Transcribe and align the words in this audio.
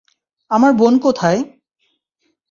আমার 0.51 0.71
বোন 0.73 0.93
কোথায়? 0.97 1.39